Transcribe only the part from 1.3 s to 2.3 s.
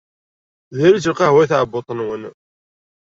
i tɛebbuṭ-nwen.